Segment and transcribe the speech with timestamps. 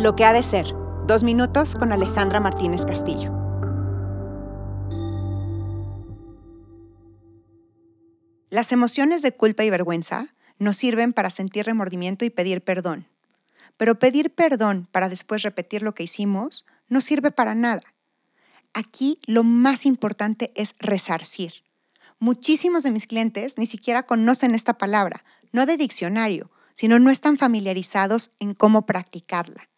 [0.00, 0.64] Lo que ha de ser.
[1.06, 3.30] Dos minutos con Alejandra Martínez Castillo.
[8.48, 13.08] Las emociones de culpa y vergüenza nos sirven para sentir remordimiento y pedir perdón.
[13.76, 17.82] Pero pedir perdón para después repetir lo que hicimos no sirve para nada.
[18.72, 21.52] Aquí lo más importante es resarcir.
[22.18, 25.22] Muchísimos de mis clientes ni siquiera conocen esta palabra,
[25.52, 29.69] no de diccionario, sino no están familiarizados en cómo practicarla.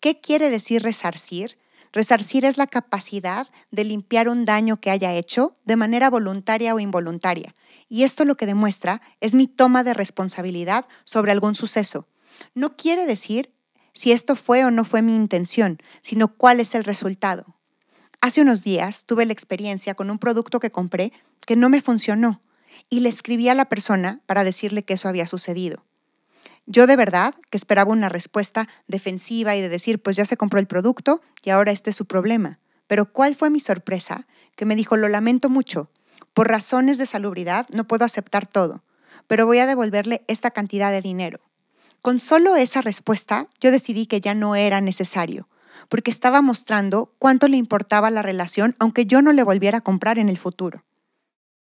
[0.00, 1.58] ¿Qué quiere decir resarcir?
[1.92, 6.80] Resarcir es la capacidad de limpiar un daño que haya hecho de manera voluntaria o
[6.80, 7.54] involuntaria.
[7.88, 12.08] Y esto lo que demuestra es mi toma de responsabilidad sobre algún suceso.
[12.54, 13.52] No quiere decir
[13.92, 17.56] si esto fue o no fue mi intención, sino cuál es el resultado.
[18.22, 21.12] Hace unos días tuve la experiencia con un producto que compré
[21.46, 22.40] que no me funcionó
[22.88, 25.84] y le escribí a la persona para decirle que eso había sucedido.
[26.72, 30.60] Yo de verdad que esperaba una respuesta defensiva y de decir, pues ya se compró
[30.60, 32.60] el producto y ahora este es su problema.
[32.86, 34.28] Pero ¿cuál fue mi sorpresa?
[34.54, 35.90] Que me dijo, lo lamento mucho.
[36.32, 38.84] Por razones de salubridad no puedo aceptar todo,
[39.26, 41.40] pero voy a devolverle esta cantidad de dinero.
[42.02, 45.48] Con solo esa respuesta, yo decidí que ya no era necesario,
[45.88, 50.20] porque estaba mostrando cuánto le importaba la relación aunque yo no le volviera a comprar
[50.20, 50.84] en el futuro.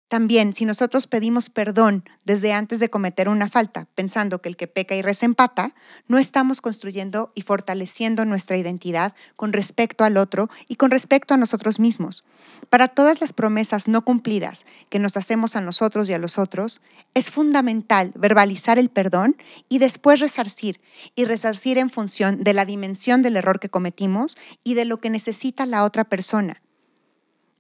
[0.09, 4.67] También, si nosotros pedimos perdón desde antes de cometer una falta, pensando que el que
[4.67, 5.75] peca y resempata,
[6.07, 11.37] no estamos construyendo y fortaleciendo nuestra identidad con respecto al otro y con respecto a
[11.37, 12.25] nosotros mismos.
[12.71, 16.81] Para todas las promesas no cumplidas que nos hacemos a nosotros y a los otros,
[17.13, 19.37] es fundamental verbalizar el perdón
[19.69, 20.81] y después resarcir,
[21.17, 25.11] y resarcir en función de la dimensión del error que cometimos y de lo que
[25.11, 26.63] necesita la otra persona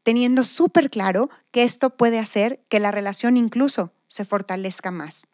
[0.08, 5.26] teniendo súper claro que esto puede hacer que la relación incluso se fortalezca más.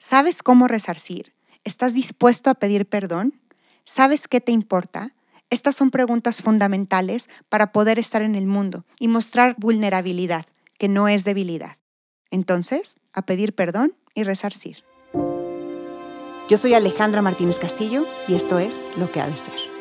[0.00, 1.34] ¿Sabes cómo resarcir?
[1.62, 3.40] ¿Estás dispuesto a pedir perdón?
[3.84, 5.14] ¿Sabes qué te importa?
[5.50, 10.46] Estas son preguntas fundamentales para poder estar en el mundo y mostrar vulnerabilidad,
[10.78, 11.76] que no es debilidad.
[12.32, 14.82] Entonces, a pedir perdón y resarcir.
[16.48, 19.77] Yo soy Alejandra Martínez Castillo y esto es Lo que ha de ser.